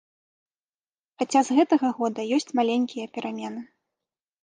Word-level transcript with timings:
Хаця 1.19 1.41
з 1.51 1.59
гэтага 1.59 1.87
года 2.01 2.21
ёсць 2.41 2.53
маленькія 2.63 3.05
перамены. 3.19 3.61